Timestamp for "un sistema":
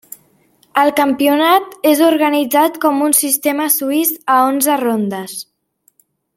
3.09-3.69